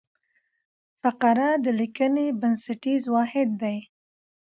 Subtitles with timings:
[1.01, 3.77] فقره د لیکني بنسټیز واحد دئ.